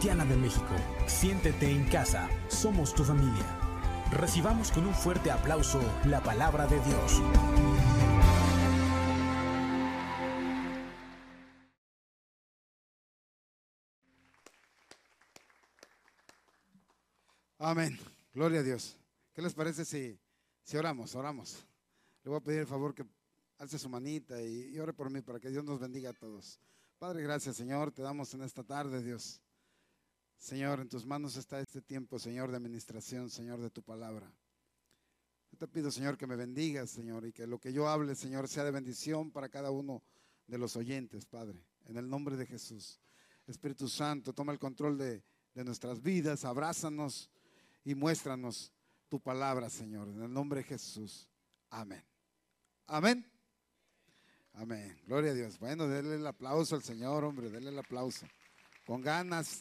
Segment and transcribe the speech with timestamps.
[0.00, 0.74] Cristiana de México.
[1.06, 3.44] Siéntete en casa, somos tu familia.
[4.10, 7.20] Recibamos con un fuerte aplauso la palabra de Dios.
[17.58, 17.98] Amén.
[18.32, 18.96] Gloria a Dios.
[19.34, 20.18] ¿Qué les parece si,
[20.62, 21.14] si oramos?
[21.14, 21.66] Oramos.
[22.24, 23.04] Le voy a pedir el favor que
[23.58, 26.58] alce su manita y, y ore por mí para que Dios nos bendiga a todos.
[26.98, 27.92] Padre, gracias Señor.
[27.92, 29.42] Te damos en esta tarde, Dios.
[30.40, 34.32] Señor, en tus manos está este tiempo, Señor, de administración, Señor, de tu palabra.
[35.52, 38.48] Yo te pido, Señor, que me bendigas, Señor, y que lo que yo hable, Señor,
[38.48, 40.02] sea de bendición para cada uno
[40.46, 42.98] de los oyentes, Padre, en el nombre de Jesús.
[43.46, 45.22] Espíritu Santo, toma el control de,
[45.54, 47.30] de nuestras vidas, abrázanos
[47.84, 48.72] y muéstranos
[49.10, 51.28] tu palabra, Señor, en el nombre de Jesús.
[51.68, 52.02] Amén.
[52.86, 53.30] Amén.
[54.54, 54.98] Amén.
[55.06, 55.58] Gloria a Dios.
[55.58, 58.26] Bueno, denle el aplauso al Señor, hombre, denle el aplauso.
[58.86, 59.60] Con ganas.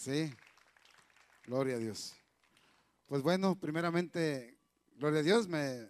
[0.00, 0.32] Sí.
[1.44, 2.14] Gloria a Dios.
[3.04, 4.56] Pues bueno, primeramente,
[4.96, 5.86] gloria a Dios, me,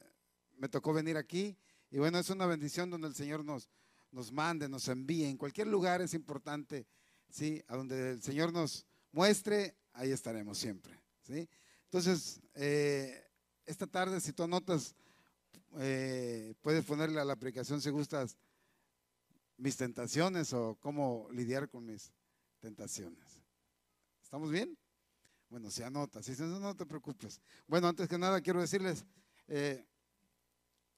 [0.59, 1.57] me tocó venir aquí.
[1.93, 3.71] Y bueno, es una bendición donde el Señor nos,
[4.11, 5.27] nos mande, nos envíe.
[5.27, 6.89] En cualquier lugar es importante,
[7.29, 7.63] ¿sí?
[7.69, 11.49] A donde el Señor nos muestre, ahí estaremos siempre, ¿sí?
[11.85, 13.25] Entonces, eh,
[13.65, 14.97] esta tarde, si tú anotas,
[15.79, 18.37] eh, puedes ponerle a la aplicación si gustas
[19.57, 22.11] mis tentaciones o cómo lidiar con mis
[22.59, 23.40] tentaciones.
[24.31, 24.79] ¿Estamos bien?
[25.49, 27.41] Bueno, si anota, si no, no te preocupes.
[27.67, 29.05] Bueno, antes que nada quiero decirles,
[29.49, 29.85] eh,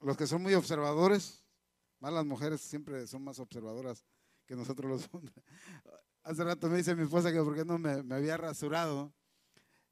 [0.00, 1.42] los que son muy observadores,
[1.98, 4.04] más las mujeres siempre son más observadoras
[4.44, 5.32] que nosotros los hombres.
[6.25, 9.15] Hace rato me dice mi esposa que por qué no me, había rasurado.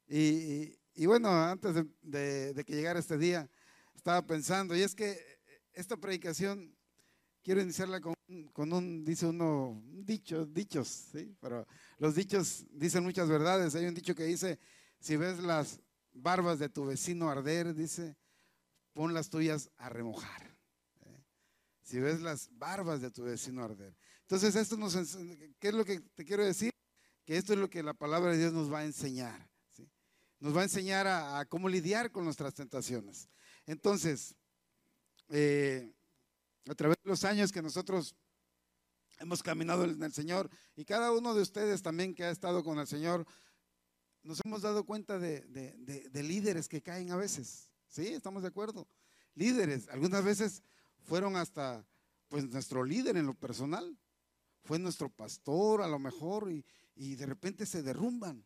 [0.07, 3.49] Y, y, bueno, antes de, de, que llegara este día,
[3.95, 5.17] estaba pensando, y es que
[5.73, 6.77] esta predicación
[7.41, 8.13] quiero iniciarla con,
[8.53, 11.35] con un, dice uno, un dicho, dichos, ¿sí?
[11.39, 13.75] Pero los dichos dicen muchas verdades.
[13.75, 14.59] Hay un dicho que dice,
[14.99, 15.79] si ves las
[16.13, 18.17] barbas de tu vecino arder, dice,
[18.93, 20.43] pon las tuyas a remojar.
[21.05, 21.23] ¿eh?
[21.81, 23.95] Si ves las barbas de tu vecino arder.
[24.21, 24.95] Entonces, esto nos,
[25.59, 26.71] ¿qué es lo que te quiero decir?
[27.25, 29.49] Que esto es lo que la palabra de Dios nos va a enseñar.
[30.39, 33.29] Nos va a enseñar a, a, cómo lidiar con nuestras tentaciones.
[33.67, 34.35] Entonces,
[35.29, 35.93] eh,
[36.69, 38.15] a través de los años que nosotros
[39.21, 42.79] hemos caminado en el Señor y cada uno de ustedes también que ha estado con
[42.79, 43.25] el Señor,
[44.23, 47.69] nos hemos dado cuenta de, de, de, de líderes que caen a veces.
[47.87, 48.07] ¿Sí?
[48.07, 48.87] ¿Estamos de acuerdo?
[49.35, 50.63] Líderes, algunas veces
[50.99, 51.85] fueron hasta
[52.29, 53.97] pues nuestro líder en lo personal,
[54.63, 56.65] fue nuestro pastor a lo mejor y,
[56.95, 58.45] y de repente se derrumban.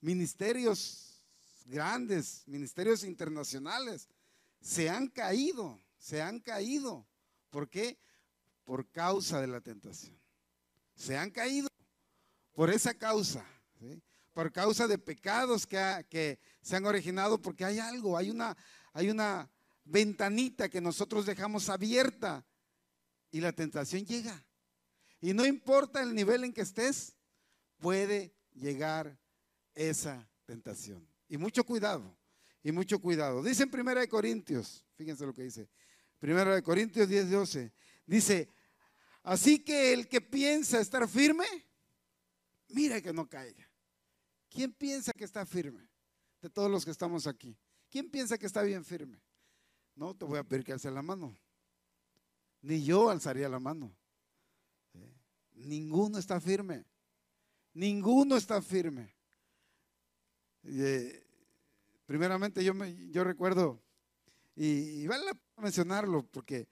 [0.00, 1.22] Ministerios
[1.66, 4.08] grandes, ministerios internacionales,
[4.60, 7.06] se han caído, se han caído.
[7.50, 7.98] ¿Por qué?
[8.68, 10.14] Por causa de la tentación.
[10.94, 11.70] Se han caído
[12.52, 13.42] por esa causa,
[14.34, 18.54] por causa de pecados que, que, se han originado, porque hay algo, hay una,
[18.92, 19.50] hay una
[19.84, 22.44] ventanita que nosotros dejamos abierta
[23.30, 24.44] y la tentación llega.
[25.22, 27.16] Y no importa el nivel en que estés,
[27.78, 29.18] puede llegar
[29.74, 31.08] esa tentación.
[31.26, 32.14] Y mucho cuidado,
[32.62, 33.42] y mucho cuidado.
[33.42, 35.70] Dice en Primera de Corintios, fíjense lo que dice.
[36.18, 37.72] Primera de Corintios 10, 12.
[38.04, 38.57] Dice,
[39.22, 41.46] así que el que piensa estar firme,
[42.68, 43.68] mira que no caiga.
[44.48, 45.88] ¿Quién piensa que está firme?
[46.40, 47.56] De todos los que estamos aquí.
[47.90, 49.20] ¿Quién piensa que está bien firme?
[49.94, 51.36] No, te voy a pedir que alce la mano.
[52.62, 53.94] Ni yo alzaría la mano.
[54.94, 55.14] ¿Eh?
[55.54, 56.84] Ninguno está firme.
[57.74, 59.14] Ninguno está firme.
[60.64, 61.24] Eh,
[62.06, 63.80] primeramente yo, me, yo recuerdo,
[64.56, 66.66] y, y vale la pena mencionarlo, porque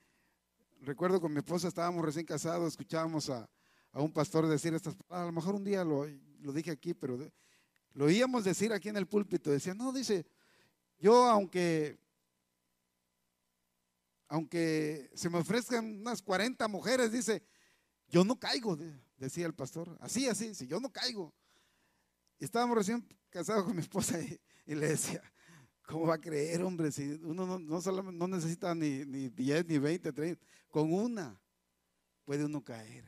[0.81, 3.49] recuerdo con mi esposa estábamos recién casados, escuchábamos a,
[3.93, 6.06] un pastor decir estas palabras, a lo mejor un día lo,
[6.52, 7.19] dije aquí, pero
[7.94, 10.26] lo oíamos decir aquí en el púlpito, decía, no, dice,
[10.99, 11.99] yo aunque,
[14.28, 17.43] aunque se me ofrezcan unas 40 mujeres, dice,
[18.08, 18.78] yo no caigo,
[19.17, 21.32] decía el pastor, así, así, si yo no caigo.
[22.38, 24.19] Estábamos recién casados con mi esposa
[24.67, 25.23] y, le decía,
[25.87, 26.93] ¿cómo va a creer, hombre?
[26.93, 31.41] Si uno no, no, necesita ni, ni 10, ni 20, 30, con una
[32.25, 33.05] puede uno caer.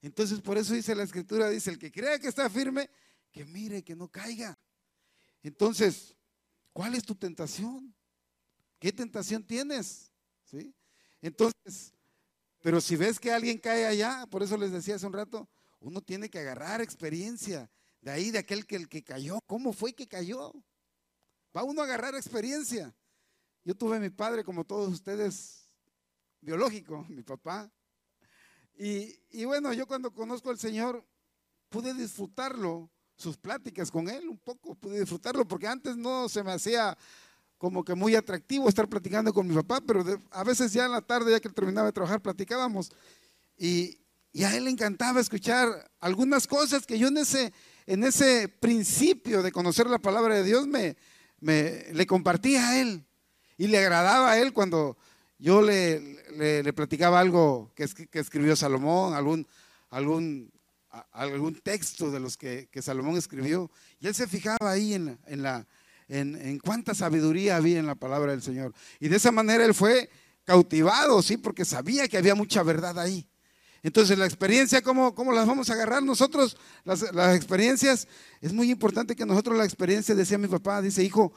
[0.00, 2.88] Entonces, por eso dice la escritura, dice, el que crea que está firme,
[3.32, 4.56] que mire, que no caiga.
[5.42, 6.16] Entonces,
[6.72, 7.92] ¿cuál es tu tentación?
[8.78, 10.12] ¿Qué tentación tienes?
[10.44, 10.72] ¿Sí?
[11.20, 11.92] Entonces,
[12.62, 15.48] pero si ves que alguien cae allá, por eso les decía hace un rato,
[15.80, 17.68] uno tiene que agarrar experiencia
[18.00, 20.52] de ahí, de aquel que el que cayó, ¿cómo fue que cayó?
[21.58, 22.94] Va uno a agarrar experiencia.
[23.64, 25.64] Yo tuve mi padre, como todos ustedes,
[26.40, 27.68] biológico, mi papá.
[28.76, 31.04] Y, y bueno, yo cuando conozco al Señor,
[31.68, 36.52] pude disfrutarlo, sus pláticas con él un poco, pude disfrutarlo, porque antes no se me
[36.52, 36.96] hacía
[37.56, 41.02] como que muy atractivo estar platicando con mi papá, pero a veces ya en la
[41.02, 42.92] tarde, ya que terminaba de trabajar, platicábamos.
[43.56, 43.98] Y,
[44.32, 47.52] y, a él le encantaba escuchar algunas cosas que yo en ese,
[47.84, 50.96] en ese principio de conocer la palabra de Dios me,
[51.40, 53.04] me le compartía a él.
[53.56, 54.96] Y le agradaba a él cuando
[55.38, 56.00] yo le,
[56.62, 59.46] le, platicaba algo que, que, escribió Salomón, algún,
[59.90, 60.52] algún,
[61.12, 63.70] algún texto de los que, que, Salomón escribió.
[64.00, 65.66] Y él se fijaba ahí en, en la,
[66.08, 68.72] en, en, cuánta sabiduría había en la palabra del Señor.
[69.00, 70.08] Y de esa manera él fue
[70.44, 73.28] cautivado, sí, porque sabía que había mucha verdad ahí.
[73.82, 76.56] Entonces la experiencia, ¿cómo, cómo las vamos a agarrar nosotros?
[76.84, 78.08] Las, las, experiencias,
[78.40, 81.32] es muy importante que nosotros la experiencia, decía mi papá, dice, hijo,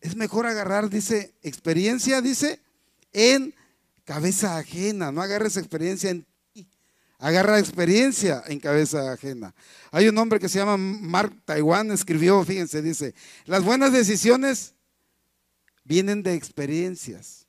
[0.00, 2.60] es mejor agarrar, dice, experiencia, dice,
[3.12, 3.54] en
[4.04, 5.12] cabeza ajena.
[5.12, 6.68] No agarres experiencia en ti.
[7.18, 9.54] Agarra experiencia en cabeza ajena.
[9.90, 13.14] Hay un hombre que se llama Mark Taiwan, escribió, fíjense, dice,
[13.44, 14.74] las buenas decisiones
[15.84, 17.46] vienen de experiencias.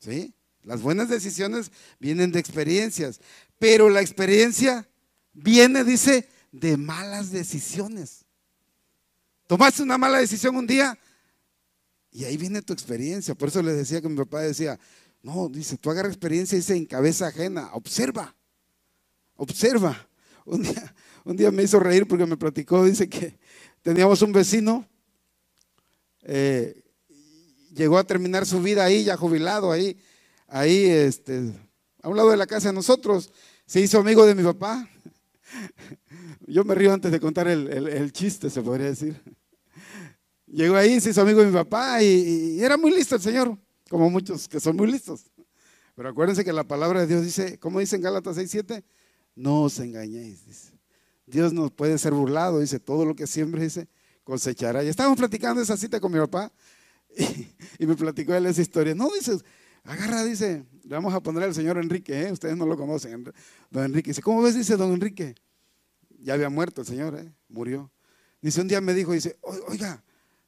[0.00, 0.34] ¿Sí?
[0.64, 1.70] Las buenas decisiones
[2.00, 3.20] vienen de experiencias,
[3.58, 4.88] pero la experiencia
[5.32, 8.24] viene, dice, de malas decisiones.
[9.46, 10.98] Tomaste una mala decisión un día,
[12.10, 13.34] y ahí viene tu experiencia.
[13.34, 14.78] Por eso le decía que mi papá decía,
[15.22, 18.34] no, dice, tú agarra experiencia, dice, en cabeza ajena, observa,
[19.36, 20.08] observa.
[20.46, 20.94] Un día,
[21.24, 23.38] un día me hizo reír porque me platicó, dice que
[23.82, 24.86] teníamos un vecino,
[26.22, 26.84] eh,
[27.74, 29.98] llegó a terminar su vida ahí, ya jubilado, ahí,
[30.54, 31.52] ahí, este,
[32.02, 33.32] a un lado de la casa de nosotros,
[33.66, 34.88] se hizo amigo de mi papá.
[36.46, 39.20] Yo me río antes de contar el chiste, se podría decir.
[40.54, 43.58] Llegó ahí, se hizo amigo de mi papá y, era muy listo el Señor,
[43.90, 45.24] como muchos que son muy listos.
[45.96, 48.84] Pero acuérdense que la palabra de Dios dice, ¿cómo dice en Gálatas 6:7?
[49.34, 50.72] No os engañéis.
[51.26, 53.88] Dios no puede ser burlado, dice, todo lo que siempre dice,
[54.22, 54.84] cosechará.
[54.84, 56.52] Y estábamos platicando esa cita con mi papá
[57.78, 58.94] y, me platicó él esa historia.
[58.94, 59.38] No, dice,
[59.84, 62.32] agarra, dice, le vamos a poner al señor Enrique, ¿eh?
[62.32, 63.24] ustedes no lo conocen,
[63.70, 64.10] don Enrique.
[64.10, 64.54] Dice, ¿cómo ves?
[64.54, 65.34] Dice don Enrique.
[66.18, 67.32] Ya había muerto el señor, ¿eh?
[67.48, 67.90] murió.
[68.40, 70.02] Dice, un día me dijo, dice, oiga,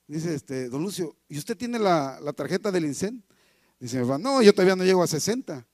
[0.09, 3.25] Dice, este, don Lucio, ¿y usted tiene la, tarjeta del INSEN?
[3.81, 5.67] Dice, no, yo todavía no llego a 60.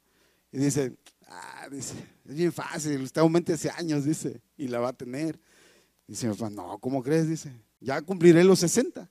[0.53, 0.97] Y dice,
[1.29, 1.95] ah, dice,
[2.25, 5.39] es bien fácil, usted aumente hace años, dice, y la va a tener.
[6.07, 7.29] Dice no, ¿cómo crees?
[7.29, 9.09] Dice, ya cumpliré los 60.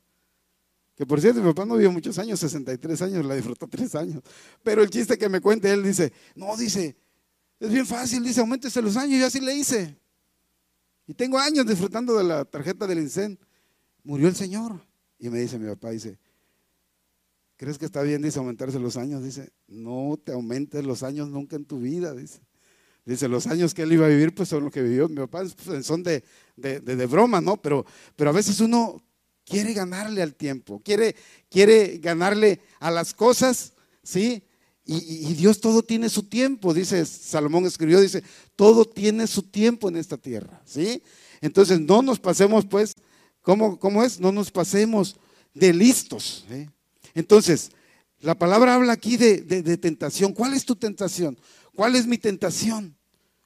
[1.01, 4.21] Que por cierto, mi papá no vivió muchos años, 63 años, la disfrutó tres años.
[4.61, 6.95] Pero el chiste que me cuente él dice, no, dice,
[7.59, 9.97] es bien fácil, dice, aumentese los años, yo así le hice.
[11.07, 13.39] Y tengo años disfrutando de la tarjeta del INSEN.
[14.03, 14.79] Murió el Señor.
[15.17, 16.19] Y me dice mi papá, dice,
[17.57, 19.23] ¿crees que está bien, dice, aumentarse los años?
[19.23, 22.41] Dice, no te aumentes los años nunca en tu vida, dice.
[23.05, 25.09] Dice, los años que él iba a vivir, pues son los que vivió.
[25.09, 26.23] Mi papá pues, son de,
[26.55, 27.59] de, broma, ¿no?
[27.59, 29.01] Pero, pero a veces uno
[29.45, 31.15] quiere ganarle al tiempo, quiere,
[31.49, 34.43] quiere ganarle a las cosas, ¿sí?
[34.83, 38.23] Y, Dios todo tiene su tiempo, dice Salomón escribió, dice,
[38.55, 41.01] todo tiene su tiempo en esta tierra, ¿sí?
[41.39, 42.93] Entonces no nos pasemos pues
[43.41, 44.19] ¿Cómo, es?
[44.19, 45.15] No nos pasemos
[45.53, 46.45] de listos.
[47.15, 47.71] Entonces,
[48.19, 50.33] la palabra habla aquí de, de, tentación.
[50.33, 51.37] ¿Cuál es tu tentación?
[51.75, 52.95] ¿Cuál es mi tentación?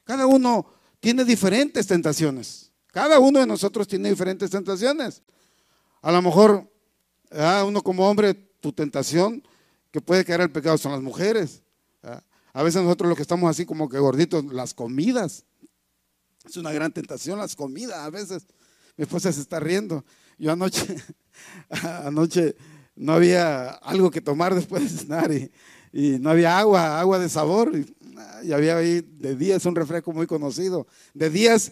[0.04, 0.66] Cada uno
[1.00, 2.72] tiene diferentes tentaciones.
[2.88, 5.22] Cada uno de nosotros tiene diferentes tentaciones.
[6.06, 6.72] A lo mejor,
[7.32, 9.42] ah, uno como hombre, tu tentación
[9.90, 11.64] que puede caer al pecado son las mujeres.
[12.54, 15.46] A veces nosotros lo que estamos así como que gorditos, las comidas.
[16.46, 18.46] Es una gran tentación las comidas a veces.
[18.98, 20.06] Mi esposa se está riendo.
[20.38, 20.96] Yo anoche,
[22.04, 22.56] anoche
[22.96, 27.72] no había algo que tomar después de cenar y, no había agua, agua de sabor.
[28.44, 30.86] Y, había ahí de días un refresco muy conocido.
[31.16, 31.72] De días,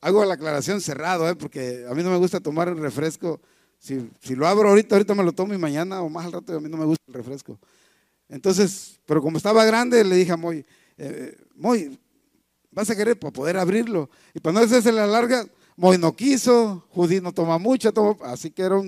[0.00, 1.36] hago la aclaración cerrado, ¿eh?
[1.36, 3.42] porque a mí no me gusta tomar el refresco.
[3.78, 6.60] Si, lo abro ahorita, ahorita me lo tomo y mañana o más al rato, a
[6.60, 7.58] mí no me gusta el refresco.
[8.28, 10.66] Entonces, pero como estaba grande, le dije a Moy,
[10.98, 11.98] eh, Moy,
[12.70, 14.10] vas a querer para poder abrirlo.
[14.34, 17.92] Y para no hacerse la larga, Moy no quiso, Judy no toma mucho,
[18.24, 18.82] así que era,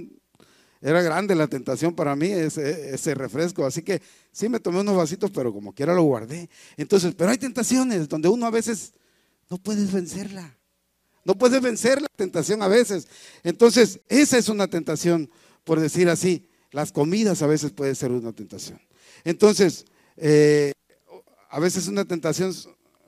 [0.81, 3.65] era grande la tentación para mí ese, ese refresco.
[3.65, 6.51] Así que sí me tomé unos vasitos, pero como quiera lo guardé.
[6.77, 8.93] Entonces, pero hay tentaciones donde uno a veces
[9.49, 10.60] no puedes vencerla.
[11.25, 13.09] No puedes vencer la tentación a veces.
[13.43, 15.31] Entonces, esa es una tentación,
[15.65, 16.47] por decir así.
[16.71, 18.81] Las comidas a veces puede ser una tentación.
[19.25, 19.85] Entonces,
[20.17, 20.73] eh,
[21.51, 22.55] a veces una tentación,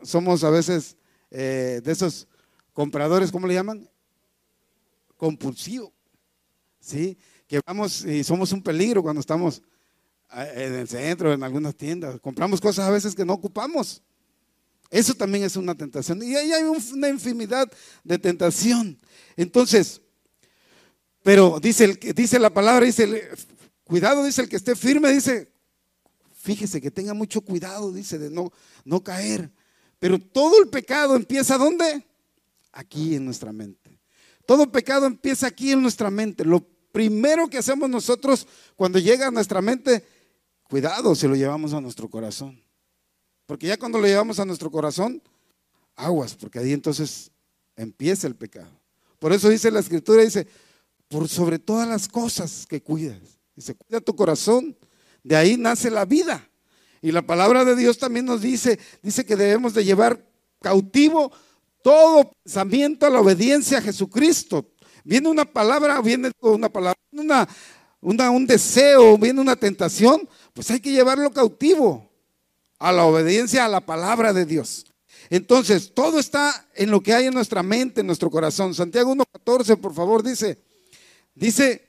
[0.02, 0.96] somos a veces
[1.30, 2.26] eh, de esos
[2.72, 3.88] compradores, ¿cómo le llaman?
[5.16, 5.92] Compulsivo.
[6.80, 7.16] ¿Sí?
[7.46, 9.62] Que vamos y somos un peligro cuando estamos
[10.34, 12.18] eh, en el centro, en algunas tiendas.
[12.20, 14.02] Compramos cosas a veces que no ocupamos.
[14.92, 16.22] Eso también es una tentación.
[16.22, 17.66] Y ahí hay una infinidad
[18.04, 18.98] de tentación.
[19.38, 20.02] Entonces,
[21.22, 23.30] pero dice, dice la palabra, dice,
[23.84, 25.50] cuidado, dice el que esté firme, dice,
[26.34, 28.52] fíjese que tenga mucho cuidado, dice, de no,
[28.84, 29.50] no caer.
[29.98, 32.06] Pero todo el pecado empieza ¿dónde?
[32.72, 33.98] Aquí en nuestra mente.
[34.44, 36.44] Todo pecado empieza aquí en nuestra mente.
[36.44, 36.60] Lo
[36.92, 38.46] primero que hacemos nosotros
[38.76, 40.04] cuando llega a nuestra mente,
[40.68, 42.62] cuidado si lo llevamos a nuestro corazón.
[43.52, 45.20] Porque ya cuando lo llevamos a nuestro corazón,
[45.94, 47.30] aguas, porque ahí entonces
[47.76, 48.70] empieza el pecado.
[49.18, 50.46] Por eso dice la escritura, dice,
[51.06, 53.20] por sobre todas las cosas que cuidas.
[53.54, 54.74] Dice, cuida tu corazón,
[55.22, 56.48] de ahí nace la vida.
[57.02, 60.26] Y la palabra de Dios también nos dice, dice que debemos de llevar
[60.62, 61.30] cautivo
[61.82, 64.66] todo pensamiento a la obediencia a Jesucristo.
[65.04, 67.46] Viene una palabra, viene una palabra, una,
[68.00, 72.11] un deseo, viene una tentación, pues hay que llevarlo cautivo
[72.82, 74.86] a la obediencia a la palabra de Dios.
[75.30, 78.74] Entonces, todo está en lo que hay en nuestra mente, en nuestro corazón.
[78.74, 80.58] Santiago 1.14, por favor, dice,
[81.32, 81.88] dice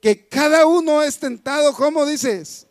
[0.00, 2.68] que cada uno es tentado, ¿cómo dices?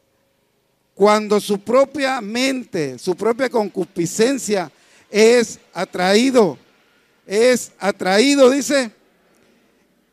[0.95, 4.71] Cuando su propia mente, su propia concupiscencia
[5.09, 6.57] es atraído,
[7.27, 8.91] es atraído, dice,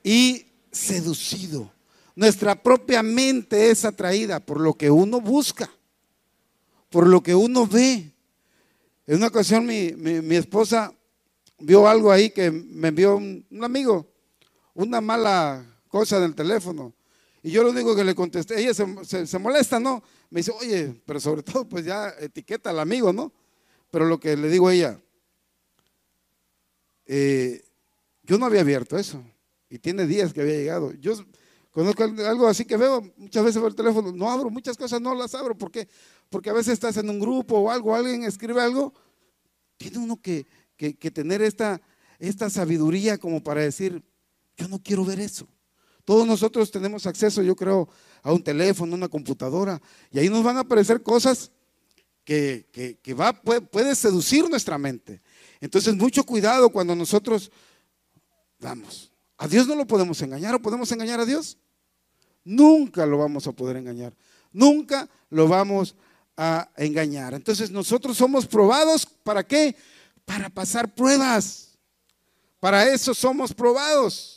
[0.03, 1.71] y seducido.
[2.17, 5.71] Nuestra propia mente es atraída por lo que uno busca,
[6.91, 8.13] por lo que uno ve.
[9.07, 10.93] En una ocasión mi, esposa
[11.59, 14.07] vio algo ahí que me envió un, amigo,
[14.75, 16.93] una mala cosa del teléfono.
[17.43, 20.03] Y yo lo único que le contesté, ella se, se, molesta, ¿no?
[20.31, 23.33] Me dice, oye, pero sobre todo pues ya etiqueta al amigo, ¿no?
[23.91, 25.01] Pero lo que le digo a ella,
[27.07, 27.65] eh,
[28.25, 29.23] yo no había abierto eso.
[29.71, 30.93] Y tiene días que había llegado.
[30.95, 31.15] Yo
[31.71, 35.15] conozco algo así que veo, muchas veces veo el teléfono, no abro, muchas cosas no
[35.15, 35.57] las abro.
[35.57, 35.89] ¿Por qué?
[36.31, 38.93] Porque a veces estás en un grupo o algo, alguien escribe algo,
[39.77, 40.47] tiene uno que,
[41.13, 41.81] tener esta,
[42.51, 44.03] sabiduría como para decir,
[44.57, 45.47] yo no quiero ver eso.
[46.05, 47.89] Todos nosotros tenemos acceso, yo creo,
[48.23, 49.81] a un teléfono, una computadora,
[50.11, 51.51] y ahí nos van a aparecer cosas
[52.25, 55.23] que, que, va, puede, seducir nuestra mente.
[55.61, 57.51] Entonces, mucho cuidado cuando nosotros
[58.59, 59.13] vamos.
[59.39, 61.59] A Dios no lo podemos engañar o podemos engañar a Dios.
[62.45, 64.17] Nunca lo vamos a poder engañar.
[64.53, 65.95] Nunca lo vamos
[66.37, 67.35] a engañar.
[67.35, 69.07] Entonces nosotros somos probados.
[69.07, 69.77] ¿Para qué?
[70.25, 71.79] Para pasar pruebas.
[72.61, 74.37] Para eso somos probados.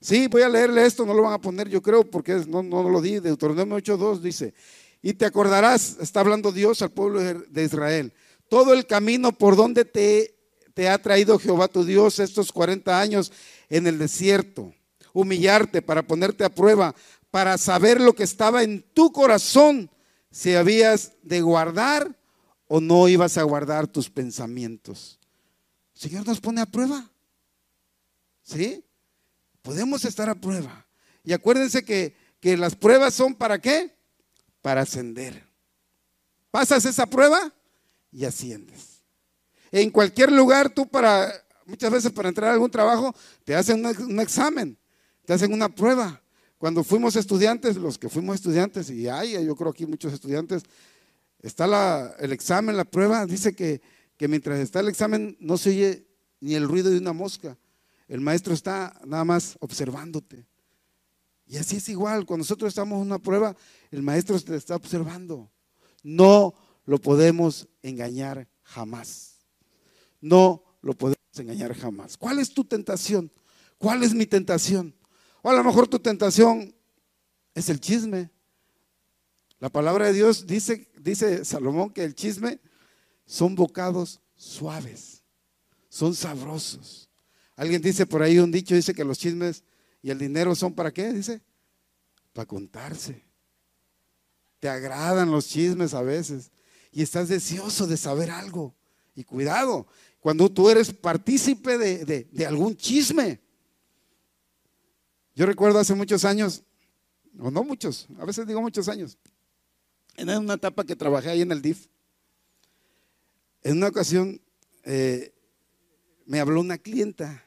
[0.00, 2.88] Sí, voy a leerle esto, no lo van a poner yo creo porque no, no
[2.88, 3.20] lo di.
[3.20, 4.52] Deuteronomio 8.2 dice,
[5.00, 8.12] y te acordarás, está hablando Dios al pueblo de Israel,
[8.48, 10.34] todo el camino por donde te,
[10.74, 13.32] te ha traído Jehová tu Dios estos 40 años
[13.68, 14.74] en el desierto,
[15.12, 16.94] humillarte para ponerte a prueba,
[17.30, 19.88] para saber lo que estaba en tu corazón,
[20.32, 22.18] si habías de guardar
[22.66, 25.20] o no ibas a guardar tus pensamientos.
[25.94, 27.08] El Señor nos pone a prueba.
[28.42, 28.84] ¿Sí?
[29.62, 30.84] Podemos estar a prueba.
[31.22, 33.94] Y acuérdense que, que las pruebas son para qué?
[34.62, 35.44] para ascender.
[36.50, 37.52] Pasas esa prueba
[38.10, 39.02] y asciendes.
[39.72, 41.32] En cualquier lugar tú para,
[41.66, 44.78] muchas veces para entrar a algún trabajo, te hacen un, examen,
[45.26, 46.21] te hacen una prueba.
[46.62, 50.62] Cuando fuimos estudiantes, los que fuimos estudiantes, y hay, yo creo aquí muchos estudiantes,
[51.40, 53.82] está el examen, la prueba, dice que,
[54.16, 56.06] que mientras está el examen no se oye
[56.38, 57.58] ni el ruido de una mosca.
[58.06, 60.46] El maestro está nada más observándote.
[61.48, 63.56] Y así es igual, cuando nosotros estamos en una prueba,
[63.90, 65.50] el maestro te está observando.
[66.04, 66.54] No
[66.84, 69.38] lo podemos engañar jamás.
[70.20, 72.16] No lo podemos engañar jamás.
[72.16, 73.32] ¿Cuál es tu tentación?
[73.78, 74.94] ¿Cuál es mi tentación?
[75.42, 76.74] O a lo mejor tu tentación
[77.54, 78.30] es el chisme.
[79.58, 82.60] La palabra de Dios dice, dice Salomón que el chisme
[83.26, 85.22] son bocados suaves,
[85.88, 87.08] son sabrosos.
[87.56, 89.62] Alguien dice por ahí un dicho, dice que los chismes
[90.00, 91.42] y el dinero son para qué, dice,
[92.32, 93.24] para contarse.
[94.58, 96.50] Te agradan los chismes a veces
[96.90, 98.74] y estás deseoso de saber algo.
[99.14, 99.86] Y cuidado,
[100.20, 103.41] cuando tú eres partícipe de, algún chisme.
[105.34, 106.62] Yo recuerdo hace muchos años,
[107.38, 109.18] o no muchos, a veces digo muchos años,
[110.16, 111.86] en una etapa que trabajé ahí en el DIF.
[113.62, 114.40] En una ocasión
[114.84, 115.32] eh,
[116.26, 117.42] me habló una clienta.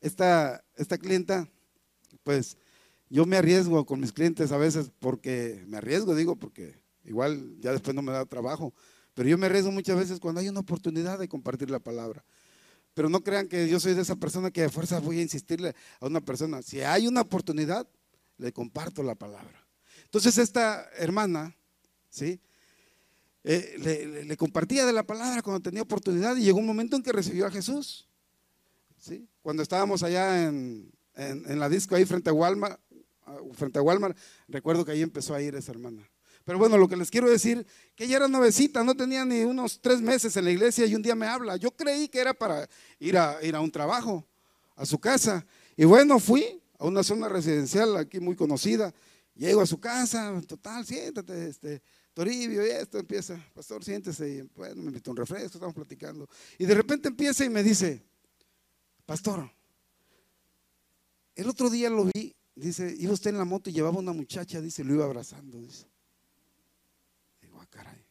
[0.00, 1.48] Esta, esta clienta
[2.22, 2.56] pues
[3.08, 7.72] yo me arriesgo con mis clientes a veces porque me arriesgo, digo, porque igual ya
[7.72, 8.72] después no me da trabajo,
[9.14, 12.24] pero yo me arriesgo muchas veces cuando hay una oportunidad de compartir la palabra.
[12.94, 15.74] Pero no crean que yo soy de esa persona que de fuerza voy a insistirle
[16.00, 16.62] a una persona.
[16.62, 17.86] Si hay una oportunidad,
[18.38, 19.66] le comparto la palabra.
[20.04, 21.56] Entonces esta hermana,
[22.10, 22.40] ¿sí?
[23.44, 27.12] eh, le, compartía de la palabra cuando tenía oportunidad y llegó un momento en que
[27.12, 28.08] recibió a Jesús.
[28.98, 29.28] ¿sí?
[29.42, 32.80] Cuando estábamos allá en, la disco ahí frente a Walmart,
[33.54, 34.16] frente a Walmart,
[34.48, 36.08] recuerdo que ahí empezó a ir esa hermana.
[36.44, 39.80] Pero bueno, lo que les quiero decir, que ella era novecita, no tenía ni unos
[39.80, 41.56] tres meses en la iglesia y un día me habla.
[41.56, 42.68] Yo creí que era para
[42.98, 44.26] ir a, ir a un trabajo,
[44.76, 45.46] a su casa.
[45.76, 48.92] Y bueno, fui a una zona residencial aquí muy conocida.
[49.34, 51.82] Llego a su casa, total, siéntate, este,
[52.12, 56.28] Toribio, y esto empieza, pastor, siéntese, y bueno, me invitó un refresco, estamos platicando.
[56.58, 58.02] Y de repente empieza y me dice,
[59.06, 59.50] pastor,
[61.34, 64.60] el otro día lo vi, dice, iba usted en la moto y llevaba una muchacha,
[64.60, 65.86] dice, lo iba abrazando, dice.
[67.40, 68.04] Digo, ah, caray.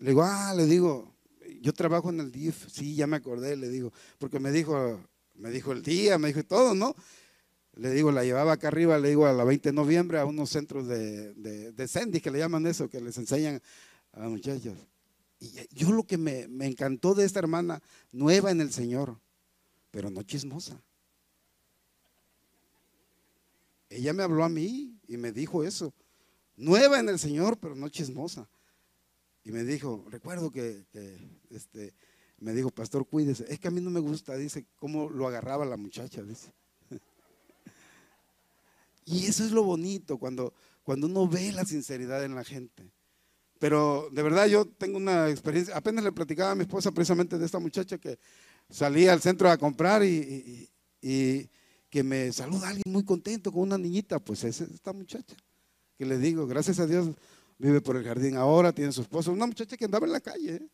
[0.00, 1.14] Le digo, ah, le digo,
[1.60, 4.98] yo trabajo en el DIF, sí, ya me acordé, le digo, porque me dijo,
[5.34, 6.94] me dijo el día, me dijo todo, ¿no?
[7.74, 10.50] Le digo, la llevaba acá arriba, le digo, a la 20 de noviembre a unos
[10.50, 13.60] centros de, de, Sandy, que le llaman eso, que les enseñan
[14.12, 14.74] a muchachos.
[15.38, 19.18] Y yo lo que me, me encantó de esta hermana, nueva en el Señor,
[19.90, 20.82] pero no chismosa.
[23.90, 25.92] Ella me habló a mí y me dijo eso.
[26.56, 28.48] Nueva en el Señor, pero no chismosa.
[29.50, 30.84] Y me dijo, recuerdo que,
[31.50, 31.92] este,
[32.38, 33.52] me dijo, pastor, cuídese.
[33.52, 36.52] Es que a mí no me gusta, dice, cómo lo agarraba la muchacha, dice.
[39.06, 40.54] Y eso es lo bonito cuando,
[40.84, 42.92] cuando uno ve la sinceridad en la gente.
[43.58, 47.44] Pero de verdad yo tengo una experiencia, apenas le platicaba a mi esposa precisamente de
[47.44, 48.20] esta muchacha que
[48.68, 54.20] salía al centro a comprar y, que me saluda alguien muy contento con una niñita,
[54.20, 55.34] pues es esta muchacha,
[55.98, 57.08] que le digo, gracias a Dios
[57.60, 60.54] vive por el jardín ahora, tiene su esposo, una muchacha que andaba en la calle.
[60.54, 60.68] ¿eh?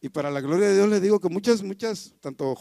[0.00, 2.56] Y para la gloria de Dios le digo que muchas, muchas, tanto,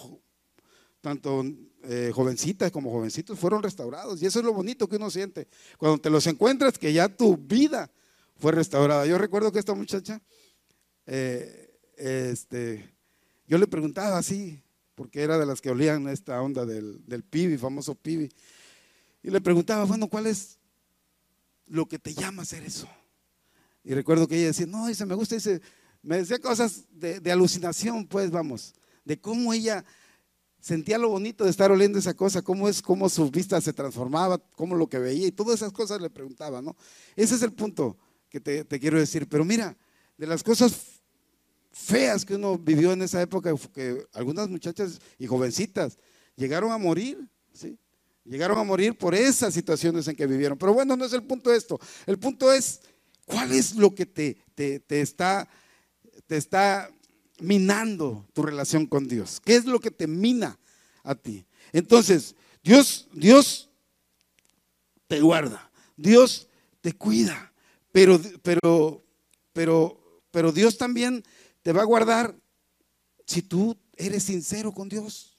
[1.00, 1.46] tanto
[1.84, 4.20] eh, jovencitas como jovencitos fueron restaurados.
[4.22, 5.48] Y eso es lo bonito que uno siente.
[5.78, 7.92] Cuando te los encuentras, que ya tu vida
[8.36, 9.06] fue restaurada.
[9.06, 10.20] Yo recuerdo que esta muchacha,
[11.06, 12.96] eh, este,
[13.48, 14.60] yo le preguntaba así,
[14.96, 18.28] porque era de las que olían esta onda del, del pibi, famoso pibi.
[19.22, 20.58] Y le preguntaba, bueno, ¿cuál es
[21.68, 22.90] lo que te llama a hacer eso?
[23.84, 25.62] Y recuerdo que ella decía, no, dice, me gusta, dice,
[26.02, 29.84] me decía cosas de, alucinación, pues vamos, de cómo ella
[30.60, 34.38] sentía lo bonito de estar oliendo esa cosa, cómo es, cómo su vista se transformaba,
[34.56, 36.76] cómo lo que veía y todas esas cosas le preguntaba, ¿no?
[37.16, 37.98] Ese es el punto
[38.30, 39.28] que te, quiero decir.
[39.28, 39.76] Pero mira,
[40.18, 41.02] de las cosas
[41.72, 45.98] feas que uno vivió en esa época, que algunas muchachas y jovencitas
[46.36, 47.78] llegaron a morir, ¿sí?
[48.26, 50.58] Llegaron a morir por esas situaciones en que vivieron.
[50.58, 51.80] Pero bueno, no es el punto esto.
[52.06, 52.82] El punto es,
[53.30, 55.48] ¿cuál es lo que te, te, te está,
[56.26, 56.90] te está
[57.40, 59.40] minando tu relación con Dios?
[59.40, 60.60] ¿Qué es lo que te mina
[61.04, 61.46] a ti?
[61.72, 63.70] Entonces, Dios, Dios
[65.08, 66.48] te guarda, Dios
[66.82, 67.54] te cuida,
[67.92, 69.04] pero, pero,
[69.54, 71.24] pero, pero Dios también
[71.62, 72.36] te va a guardar
[73.28, 75.38] si tú eres sincero con Dios.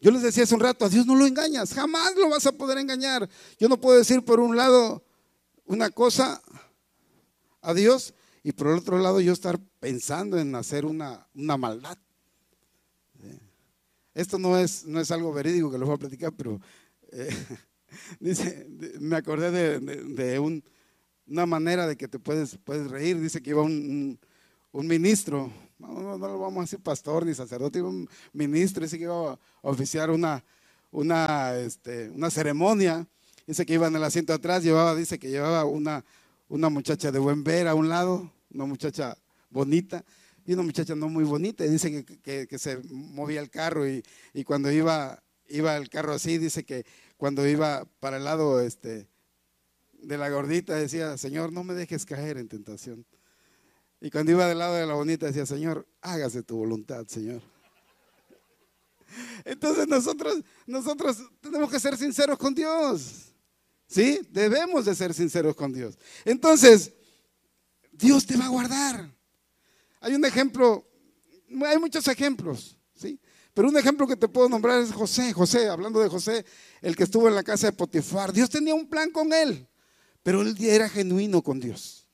[0.00, 2.52] Yo les decía hace un rato, a Dios no lo engañas, jamás lo vas a
[2.52, 3.28] poder engañar.
[3.58, 5.02] Yo no puedo decir por un lado
[5.68, 6.42] una cosa
[7.60, 11.98] a Dios y por el otro lado yo estar pensando en hacer una, maldad.
[14.14, 16.60] Esto no es, no es algo verídico que lo voy a platicar, pero
[17.12, 17.28] eh,
[18.20, 18.66] dice,
[19.00, 20.62] me acordé de,
[21.26, 23.20] una manera de que te puedes, puedes reír.
[23.20, 24.18] Dice que iba un,
[24.72, 29.32] ministro, no, lo vamos a decir pastor ni sacerdote, iba un ministro, dice que iba
[29.32, 30.42] a oficiar una,
[30.90, 33.06] una, este, una ceremonia.
[33.48, 36.04] Dice que iba en el asiento atrás, llevaba, dice que llevaba una,
[36.50, 39.16] una muchacha de buen ver a un lado, una muchacha
[39.48, 40.04] bonita
[40.44, 41.64] y una muchacha no muy bonita.
[41.64, 44.04] Y dice que, se movía el carro y,
[44.44, 46.84] cuando iba, iba el carro así, dice que
[47.16, 49.08] cuando iba para el lado este,
[49.94, 53.06] de la gordita decía, Señor, no me dejes caer en tentación.
[54.02, 57.40] Y cuando iba del lado de la bonita decía, Señor, hágase tu voluntad, Señor.
[59.46, 63.28] Entonces nosotros, nosotros tenemos que ser sinceros con Dios.
[63.88, 64.20] ¿Sí?
[64.30, 65.98] Debemos de ser sinceros con Dios.
[66.24, 66.92] Entonces,
[67.90, 69.10] Dios te va a guardar.
[70.00, 70.86] Hay un ejemplo,
[71.66, 73.18] hay muchos ejemplos, ¿sí?
[73.54, 75.32] Pero un ejemplo que te puedo nombrar es José.
[75.32, 76.44] José, hablando de José,
[76.80, 78.32] el que estuvo en la casa de Potifar.
[78.32, 79.66] Dios tenía un plan con él,
[80.22, 82.06] pero él era genuino con Dios.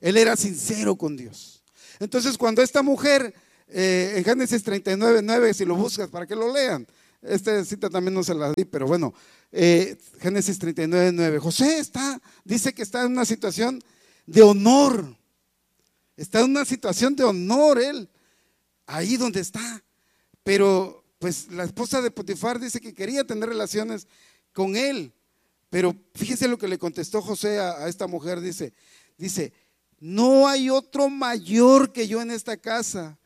[0.00, 1.62] Él era sincero con Dios.
[2.00, 3.32] Entonces, cuando esta mujer,
[3.68, 6.84] eh, en Génesis 39, 9, si lo buscas para que lo lean,
[7.22, 9.14] esta cita también no se la di, pero bueno,
[9.52, 11.38] eh, Génesis 39, 9.
[11.38, 13.82] José está, dice que está en una situación
[14.26, 15.16] de honor.
[16.16, 18.08] Está en una situación de honor él,
[18.86, 19.82] ahí donde está.
[20.42, 24.08] Pero pues la esposa de Potifar dice que quería tener relaciones
[24.52, 25.12] con él.
[25.70, 28.74] Pero fíjese lo que le contestó José a, esta mujer, dice,
[29.16, 29.52] dice,
[30.00, 33.18] no hay otro mayor que yo en esta casa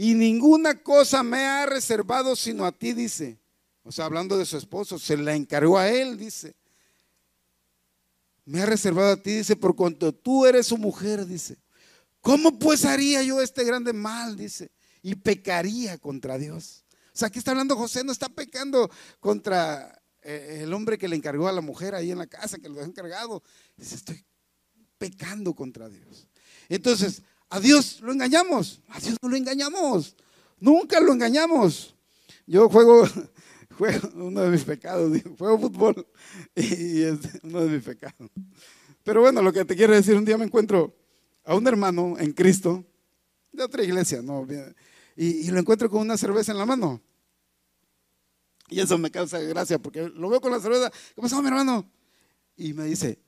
[0.00, 3.36] y ninguna cosa me ha reservado sino a ti, dice.
[3.82, 6.54] O sea, hablando de su esposo, se la encargó a él, dice.
[8.44, 11.58] Me ha reservado a ti, dice, por cuanto tú eres su mujer, dice.
[12.20, 14.70] ¿Cómo pues haría yo este grande mal, dice?
[15.02, 16.84] Y pecaría contra Dios.
[17.12, 21.16] O sea, aquí está hablando José, no está pecando contra eh, el hombre que le
[21.16, 23.42] encargó a la mujer ahí en la casa, que lo ha encargado.
[23.76, 24.24] Dice, estoy
[24.96, 26.28] pecando contra Dios.
[26.68, 30.16] Entonces, a Dios lo engañamos, a Dios no lo engañamos,
[30.60, 31.94] nunca lo engañamos.
[32.46, 33.06] Yo juego,
[33.78, 36.06] juego uno de mis pecados, juego fútbol
[36.54, 38.30] y es uno de mis pecados.
[39.02, 40.94] Pero bueno, lo que te quiero decir, un día me encuentro
[41.44, 42.84] a un hermano en Cristo,
[43.52, 44.46] de otra iglesia, ¿no?
[45.16, 47.00] Y, y lo encuentro con una cerveza en la mano.
[48.68, 50.90] Y eso me causa gracia porque lo veo con la cerveza.
[51.14, 51.90] ¿Qué pasó, mi hermano?
[52.56, 53.18] Y me dice,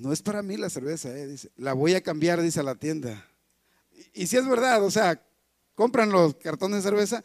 [0.00, 2.74] no es para mí la cerveza, eh, dice, la voy a cambiar, dice a la
[2.74, 3.26] tienda.
[4.14, 5.22] Y, si es verdad, o sea,
[5.74, 7.22] compran los cartones de cerveza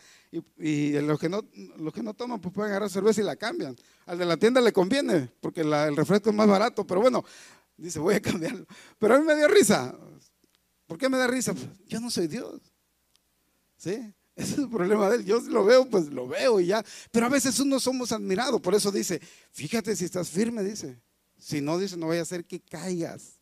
[0.58, 1.44] y, los, que no,
[1.78, 3.76] los que no toman pues pueden agarrar cerveza y la cambian.
[4.06, 7.24] Al de la tienda le conviene porque el refresco es más barato, pero bueno,
[7.78, 8.66] dice, voy a cambiarlo.
[9.00, 9.96] Pero a mí me dio risa.
[10.88, 11.54] ¿Por qué me da risa?
[11.54, 12.62] Pues, yo no soy Dios.
[13.78, 14.14] ¿Sí?
[14.36, 15.26] Ese es el problema de él.
[15.26, 16.84] Yo lo veo, pues lo veo y ya.
[17.12, 18.62] Pero a veces uno somos admirados.
[18.62, 21.00] Por eso dice, fíjate si estás firme, dice.
[21.44, 23.34] Si no, dice, no vaya a ser que caigas,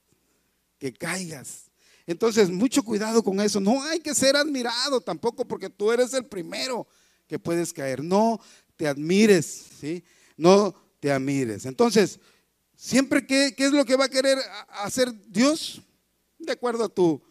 [0.80, 1.70] que caigas.
[2.08, 3.60] Entonces, mucho cuidado con eso.
[3.60, 6.88] No hay que ser admirado tampoco porque tú eres el primero
[7.28, 8.04] que puedes caer.
[8.04, 8.42] No
[8.76, 10.04] te admires, ¿sí?
[10.36, 11.68] No te admires.
[11.68, 12.20] Entonces,
[12.76, 15.80] siempre, ¿qué, qué es lo que va a querer hacer Dios?
[16.40, 17.22] De acuerdo a tu,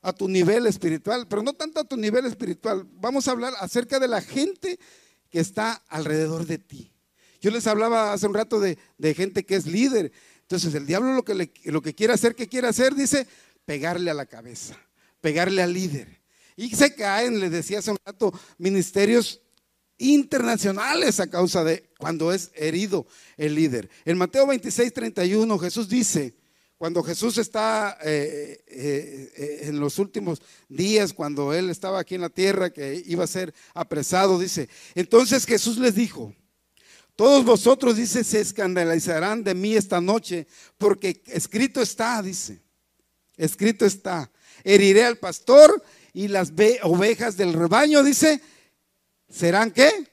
[0.00, 2.88] a tu nivel espiritual, pero no tanto a tu nivel espiritual.
[2.94, 4.80] Vamos a hablar acerca de la gente
[5.28, 6.94] que está alrededor de ti.
[7.40, 8.78] Yo les hablaba hace un rato de,
[9.14, 10.12] gente que es líder.
[10.42, 12.94] Entonces el diablo lo que, lo que quiere hacer, ¿qué quiere hacer?
[12.94, 13.26] Dice,
[13.64, 14.76] pegarle a la cabeza,
[15.20, 16.22] pegarle al líder.
[16.56, 19.40] Y se caen, les decía hace un rato, ministerios
[19.98, 23.90] internacionales a causa de cuando es herido el líder.
[24.04, 26.34] En Mateo 26, 31 Jesús dice,
[26.78, 32.20] cuando Jesús está eh, eh, eh, en los últimos días, cuando él estaba aquí en
[32.20, 36.32] la tierra, que iba a ser apresado, dice, entonces Jesús les dijo,
[37.18, 42.62] todos vosotros, dice, se escandalizarán de mí esta noche, porque escrito está, dice,
[43.36, 44.30] escrito está,
[44.62, 46.52] heriré al pastor y las
[46.84, 48.40] ovejas del rebaño, dice,
[49.28, 50.08] serán qué?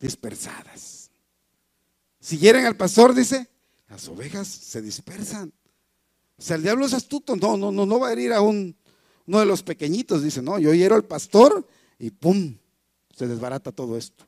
[0.00, 1.12] Dispersadas.
[2.18, 3.48] Si hieren al pastor, dice,
[3.88, 5.52] las ovejas se dispersan.
[6.36, 8.76] O sea, el diablo es astuto, no, no, no, no va a herir a un,
[9.28, 11.68] uno de los pequeñitos, dice, no, yo hiero al pastor
[12.00, 12.58] y pum,
[13.16, 14.26] se desbarata todo esto.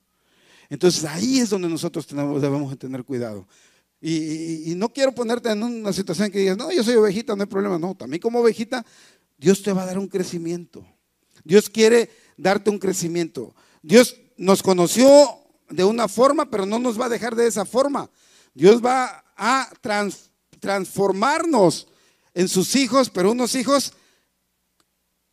[0.68, 3.46] Entonces ahí es donde nosotros debemos tener cuidado.
[4.00, 7.48] Y, no quiero ponerte en una situación que digas, no, yo soy ovejita, no hay
[7.48, 7.78] problema.
[7.78, 8.84] No, también como ovejita,
[9.36, 10.86] Dios te va a dar un crecimiento.
[11.42, 13.54] Dios quiere darte un crecimiento.
[13.82, 15.08] Dios nos conoció
[15.70, 18.10] de una forma, pero no nos va a dejar de esa forma.
[18.54, 19.70] Dios va a
[20.60, 21.88] transformarnos
[22.34, 23.92] en sus hijos, pero unos hijos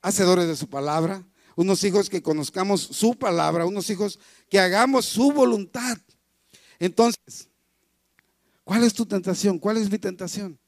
[0.01, 1.23] hacedores de su palabra,
[1.55, 5.97] unos hijos que conozcamos su palabra, unos hijos que hagamos su voluntad.
[6.79, 7.49] Entonces,
[8.63, 9.59] ¿cuál es tu tentación?
[9.59, 10.59] ¿Cuál es mi tentación?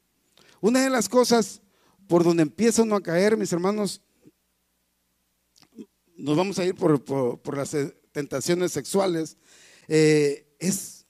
[0.62, 1.62] Una de las cosas
[2.08, 4.02] por donde empieza uno a caer, mis hermanos,
[6.16, 9.38] nos vamos a ir por, las eh, tentaciones sexuales,
[9.88, 11.06] eh, es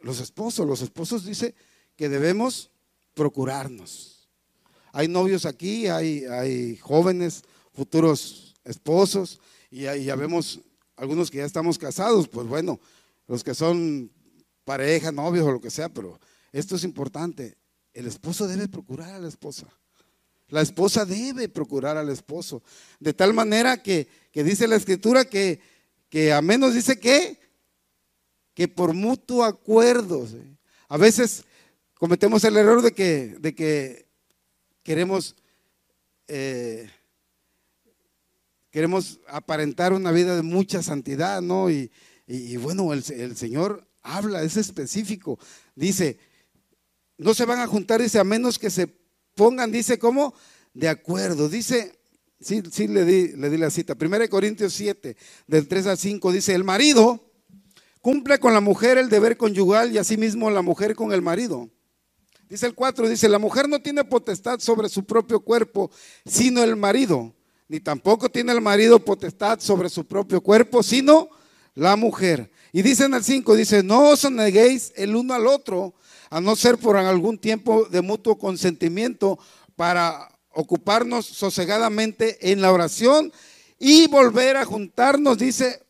[0.00, 0.66] los esposos.
[0.66, 1.54] Los esposos dice
[1.96, 2.70] que debemos
[3.14, 4.28] procurarnos.
[4.92, 10.60] Hay novios aquí, hay, hay jóvenes, futuros esposos y ya, vemos
[10.96, 12.80] algunos que ya estamos casados, pues bueno,
[13.26, 14.10] los que son
[14.64, 16.18] pareja, novios o lo que sea, pero
[16.52, 17.56] esto es importante.
[17.92, 19.66] El esposo debe procurar a la esposa.
[20.48, 22.62] La esposa debe procurar al esposo.
[23.00, 25.60] De tal manera que, dice la escritura que,
[26.08, 27.38] que a menos dice que,
[28.54, 30.26] que por mutuo acuerdo.
[30.88, 31.44] A veces
[31.94, 34.06] cometemos el error de que, de que
[34.82, 35.34] queremos
[36.28, 36.88] eh,
[38.76, 41.70] queremos aparentar una vida de mucha santidad, ¿no?
[41.70, 41.90] Y,
[42.58, 45.38] bueno, el, Señor habla, es específico.
[45.74, 46.18] Dice,
[47.16, 48.94] no se van a juntar, dice, a menos que se
[49.34, 50.34] pongan, dice, ¿cómo?
[50.74, 51.48] De acuerdo.
[51.48, 51.98] Dice,
[52.38, 53.96] sí, sí le di, le di la cita.
[53.98, 57.32] 1 Corintios 7, del 3 al 5, dice, el marido
[58.02, 61.70] cumple con la mujer el deber conyugal y asimismo la mujer con el marido.
[62.50, 65.90] Dice el 4, dice, la mujer no tiene potestad sobre su propio cuerpo,
[66.26, 67.35] sino el marido
[67.68, 71.28] ni tampoco tiene el marido potestad sobre su propio cuerpo, sino
[71.74, 72.50] la mujer.
[72.72, 75.94] Y dice en el 5, dice, no os neguéis el uno al otro,
[76.30, 79.38] a no ser por algún tiempo de mutuo consentimiento
[79.76, 83.32] para ocuparnos sosegadamente en la oración
[83.78, 85.82] y volver a juntarnos, dice,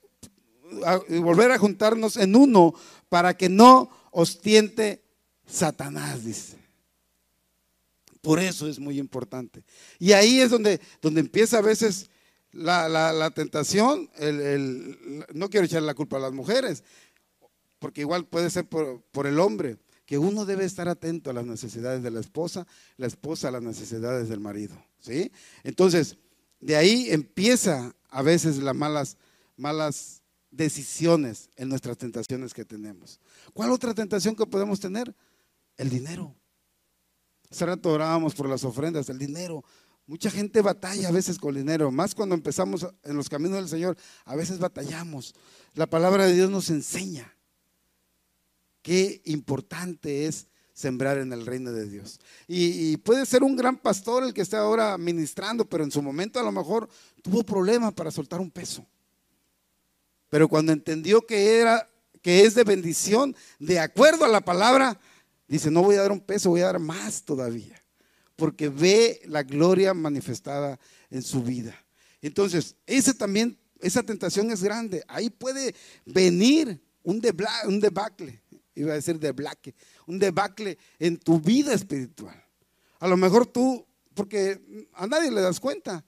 [1.08, 2.74] volver a juntarnos en uno
[3.08, 5.02] para que no os tiente
[5.46, 6.55] Satanás, dice.
[8.26, 9.62] Por eso es muy importante.
[10.00, 12.10] Y ahí es donde, donde empieza a veces
[12.50, 14.10] la, tentación.
[15.32, 16.82] no quiero echarle la culpa a las mujeres,
[17.78, 21.46] porque igual puede ser por, por el hombre, que uno debe estar atento a las
[21.46, 24.74] necesidades de la esposa, la esposa a las necesidades del marido.
[24.98, 25.30] ¿sí?
[25.62, 26.16] Entonces,
[26.58, 29.18] de ahí empieza a veces las malas,
[29.56, 33.20] malas decisiones en nuestras tentaciones que tenemos.
[33.54, 35.14] ¿Cuál otra tentación que podemos tener?
[35.76, 36.34] El dinero.
[37.50, 39.64] Hace rato orábamos por las ofrendas, el dinero.
[40.06, 43.68] Mucha gente batalla a veces con el dinero, más cuando empezamos en los caminos del
[43.68, 45.34] Señor, a veces batallamos.
[45.74, 47.34] La palabra de Dios nos enseña
[48.82, 52.20] qué importante es sembrar en el reino de Dios.
[52.46, 56.38] Y, puede ser un gran pastor el que está ahora ministrando, pero en su momento
[56.38, 56.88] a lo mejor
[57.22, 58.86] tuvo problemas para soltar un peso.
[60.28, 61.88] Pero cuando entendió que era
[62.20, 65.00] que es de bendición, de acuerdo a la palabra,
[65.48, 67.82] dice, no voy a dar un peso, voy a dar más todavía,
[68.36, 70.78] porque ve la gloria manifestada
[71.10, 71.74] en su vida.
[72.20, 75.04] Entonces, ese también, esa tentación es grande.
[75.06, 77.20] Ahí puede venir un,
[77.66, 78.42] un debacle,
[78.74, 79.74] iba a decir debacle,
[80.06, 82.42] un debacle en tu vida espiritual.
[82.98, 86.04] A lo mejor tú, porque a nadie le das cuenta.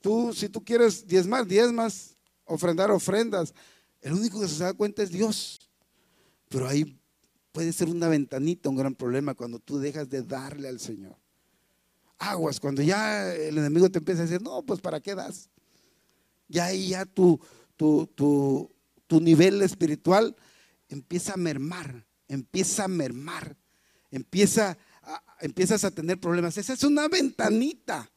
[0.00, 3.54] Tú, si tú quieres diezmar, diezmas, ofrendar ofrendas.
[4.00, 5.60] El único que se da cuenta es Dios.
[6.48, 6.98] Pero ahí
[7.54, 11.16] puede ser una ventanita, un gran problema cuando tú dejas de darle al Señor.
[12.18, 15.48] Aguas, cuando ya el enemigo te empieza a decir, no, pues ¿para qué das?
[16.48, 17.40] Ya ahí ya tu,
[17.76, 18.74] tu, tu,
[19.06, 20.34] tu nivel espiritual
[20.88, 23.56] empieza a mermar, empieza a mermar,
[24.10, 24.76] empieza
[25.40, 26.58] empiezas a tener problemas.
[26.58, 28.10] Esa es una ventanita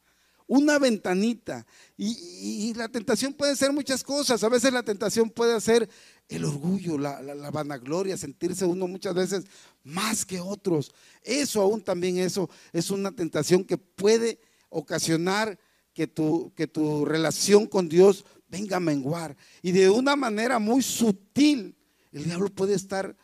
[0.48, 1.64] una ventanita.
[1.96, 4.42] Y, la tentación puede ser muchas cosas.
[4.42, 5.88] A veces la tentación puede ser
[6.28, 9.44] el orgullo, la, vanagloria, sentirse uno muchas veces
[9.82, 10.92] más que otros.
[11.22, 14.38] Eso aún también eso es una tentación que puede
[14.68, 15.58] ocasionar
[15.94, 19.36] que tu, que tu relación con Dios venga a menguar.
[19.62, 21.74] Y de una manera muy sutil,
[22.12, 23.16] el diablo puede estar,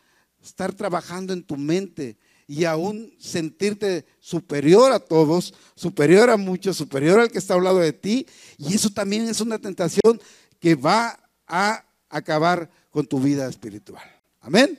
[0.42, 7.20] estar trabajando en tu mente y aún sentirte superior a todos, superior a muchos, superior
[7.20, 8.26] al que está al lado de ti.
[8.58, 10.20] Y eso también es una tentación
[10.58, 14.04] que va a acabar con tu vida espiritual.
[14.40, 14.78] Amén.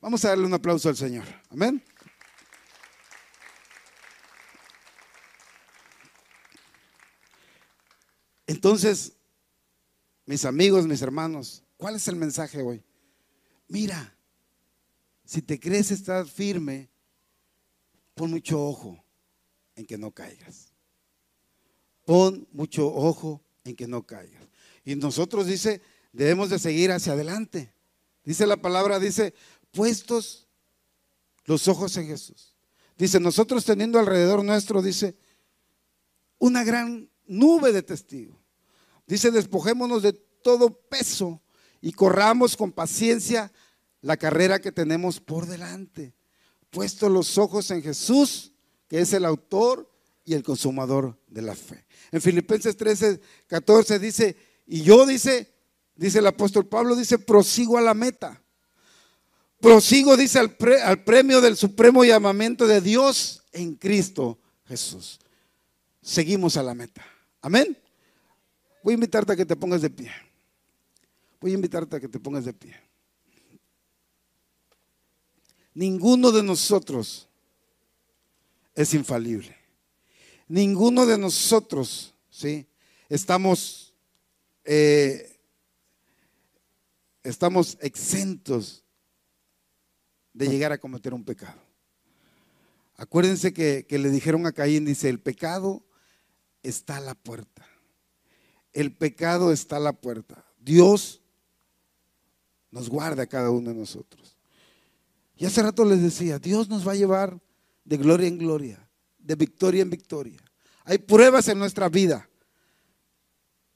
[0.00, 1.26] Vamos a darle un aplauso al Señor.
[1.50, 1.84] Amén.
[8.46, 9.12] Entonces,
[10.24, 12.82] mis amigos, mis hermanos, ¿cuál es el mensaje hoy?
[13.68, 14.16] Mira,
[15.26, 16.88] si te crees estar firme,
[18.14, 19.04] pon mucho ojo
[19.76, 20.72] en que no caigas.
[22.06, 24.48] Pon mucho ojo en que no caigas.
[24.86, 27.72] Y nosotros dice, debemos de seguir hacia adelante.
[28.24, 29.34] Dice la palabra, dice,
[29.72, 30.48] puestos
[31.44, 32.54] los ojos en Jesús.
[32.96, 35.16] Dice, nosotros teniendo alrededor nuestro, dice,
[36.38, 38.36] una gran nube de testigos.
[39.06, 41.40] Dice, despojémonos de todo peso
[41.80, 43.52] y corramos con paciencia
[44.00, 46.14] la carrera que tenemos por delante,
[46.70, 48.52] puesto los ojos en Jesús,
[48.88, 49.90] que es el autor
[50.24, 51.86] y el consumador de la fe.
[52.12, 55.54] En Filipenses 13, 14 dice, y yo dice,
[55.98, 58.42] dice el apóstol Pablo, dice, prosigo a la meta.
[59.60, 65.18] Prosigo, dice, al, al premio del supremo llamamiento de Dios en Cristo Jesús.
[66.00, 67.04] Seguimos a la meta.
[67.42, 67.76] Amén.
[68.82, 70.10] Voy a invitarte a que te pongas de pie.
[71.40, 72.74] Voy a invitarte a que te pongas de pie.
[75.74, 77.28] Ninguno de nosotros
[78.74, 79.56] es infalible.
[80.48, 82.66] Ninguno de nosotros, ¿sí?
[83.08, 83.94] Estamos,
[84.64, 85.37] eh,
[87.28, 88.84] estamos exentos
[90.32, 91.60] de llegar a cometer un pecado.
[92.96, 95.84] Acuérdense que, que le dijeron a Caín, dice, el pecado
[96.62, 97.66] está a la puerta.
[98.72, 100.44] El pecado está a la puerta.
[100.58, 101.22] Dios
[102.70, 104.36] nos guarda a cada uno de nosotros.
[105.36, 107.40] Y hace rato les decía, Dios nos va a llevar
[107.84, 108.88] de gloria en gloria,
[109.18, 110.40] de victoria en victoria.
[110.84, 112.28] Hay pruebas en nuestra vida,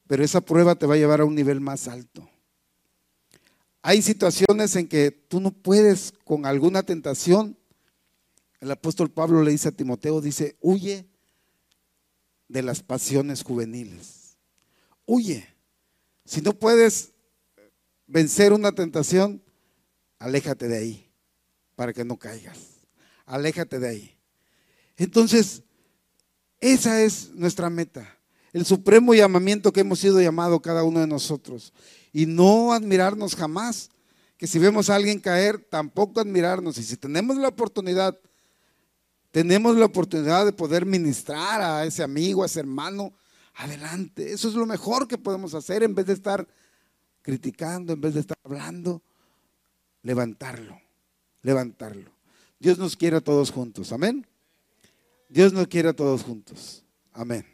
[0.07, 2.29] pero esa prueba te va a llevar a un nivel más alto.
[3.85, 7.57] Hay situaciones en que tú no puedes con alguna tentación.
[8.61, 11.05] El apóstol Pablo le dice a Timoteo, dice, huye
[12.47, 14.37] de las pasiones juveniles.
[15.05, 15.45] Huye.
[16.23, 17.11] Si no puedes
[18.07, 19.43] vencer una tentación,
[20.17, 21.11] aléjate de ahí
[21.75, 22.57] para que no caigas.
[23.25, 24.17] Aléjate de ahí.
[24.95, 25.61] Entonces,
[26.61, 28.17] esa es nuestra meta,
[28.53, 31.73] el supremo llamamiento que hemos sido llamado cada uno de nosotros.
[32.13, 33.89] Y no admirarnos jamás,
[34.37, 36.77] que si vemos a alguien caer, tampoco admirarnos.
[36.77, 38.17] Y si tenemos la oportunidad,
[39.31, 43.11] tenemos la oportunidad de poder ministrar a ese amigo, a ese hermano,
[43.55, 44.31] adelante.
[44.31, 46.47] Eso es lo mejor que podemos hacer en vez de estar
[47.23, 49.01] criticando, en vez de estar hablando,
[50.03, 50.79] levantarlo,
[51.41, 52.11] levantarlo.
[52.59, 54.27] Dios nos quiere a todos juntos, amén.
[55.29, 56.83] Dios nos quiere a todos juntos.
[57.11, 57.52] Amén.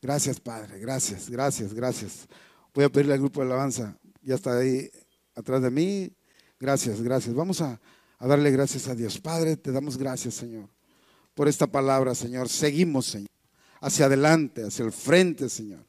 [0.00, 0.78] Gracias, Padre.
[0.78, 2.28] Gracias, gracias, gracias.
[2.72, 3.96] Voy a pedirle al grupo de alabanza.
[4.22, 4.90] Ya está ahí
[5.34, 6.12] atrás de mí.
[6.60, 7.34] Gracias, gracias.
[7.34, 7.80] Vamos a,
[8.18, 9.18] a darle gracias a Dios.
[9.18, 10.68] Padre, te damos gracias, Señor,
[11.34, 12.48] por esta palabra, Señor.
[12.48, 13.30] Seguimos, Señor,
[13.80, 15.84] hacia adelante, hacia el frente, Señor.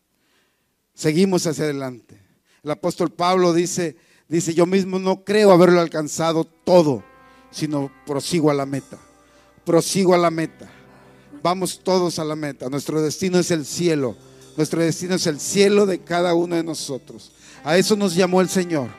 [0.94, 2.20] Seguimos hacia adelante.
[2.64, 3.96] El apóstol Pablo dice,
[4.28, 7.04] dice, yo mismo no creo haberlo alcanzado todo,
[7.52, 8.98] sino prosigo a la meta.
[9.66, 10.70] Prosigo a la meta.
[11.42, 12.70] Vamos todos a la meta.
[12.70, 14.16] Nuestro destino es el cielo.
[14.58, 17.32] Nuestro destino es el cielo de cada uno de nosotros.
[17.64, 18.90] A eso nos llamó el Señor.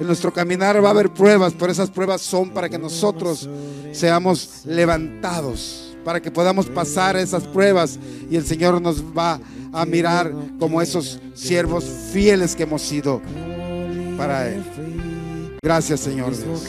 [0.00, 3.48] En nuestro caminar va a haber pruebas, pero esas pruebas son para que nosotros
[3.92, 7.98] seamos levantados, para que podamos pasar esas pruebas
[8.30, 9.40] y el Señor nos va
[9.72, 13.20] a mirar como esos siervos fieles que hemos sido
[14.16, 14.62] para Él.
[15.62, 16.62] Gracias, Señor Dios.